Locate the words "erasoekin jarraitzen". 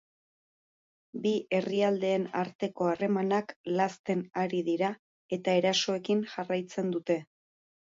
5.63-6.97